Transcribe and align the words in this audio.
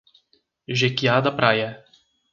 Jequiá 0.67 1.21
da 1.21 1.31
Praia 1.31 1.85